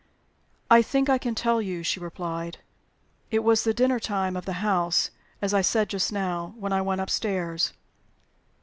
"I 0.67 0.81
think 0.81 1.09
I 1.09 1.19
can 1.19 1.35
tell 1.35 1.61
you," 1.61 1.83
she 1.83 1.99
replied. 1.99 2.57
"It 3.29 3.43
was 3.43 3.63
the 3.63 3.71
dinner 3.71 3.99
time 3.99 4.35
of 4.35 4.45
the 4.45 4.53
house 4.65 5.11
(as 5.43 5.53
I 5.53 5.61
said 5.61 5.89
just 5.89 6.11
now) 6.11 6.55
when 6.57 6.73
I 6.73 6.81
went 6.81 7.01
upstairs. 7.01 7.71